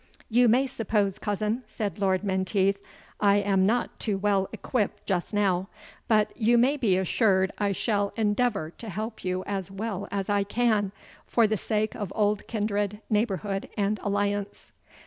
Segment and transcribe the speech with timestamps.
[0.29, 2.79] "You may suppose, cousin," said Lord Menteith,
[3.19, 5.69] "I am not too well equipt just now;
[6.07, 10.43] but you may be assured I shall endeavour to help you as well as I
[10.43, 10.91] can,
[11.27, 14.71] for the sake of old kindred, neighbourhood, and alliance."